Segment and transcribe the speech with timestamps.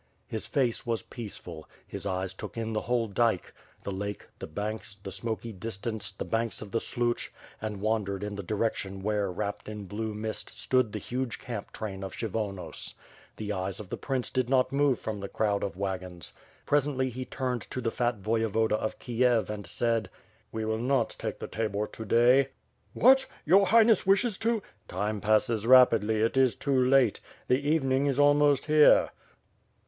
[0.25, 3.53] His face was peaceful; his eyes took in the whole dike;
[3.83, 7.31] the lake, the banks, the smoky distance, the banks of the Sluch,
[7.61, 12.03] and wandered in the direction where wrapped in blue mist, stood the huge camp train
[12.03, 12.95] of Kshyvonos.
[13.37, 16.33] The eyes of the prince did not move from the crowd of wagons.
[16.65, 20.09] Presently he turned to the fat Voyevoda of Kiev and said:
[20.51, 22.47] "We will not take the tabor to day."
[22.93, 23.27] "What?
[23.45, 27.19] Your Highness wishes to?—" "Time passes rapidly; it is too late.
[27.47, 29.11] The evening is almost here."